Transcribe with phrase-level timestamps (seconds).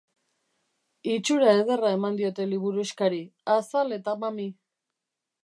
[1.15, 3.21] Itxura ederra eman diote liburuxkari,
[3.59, 4.49] azal eta mami.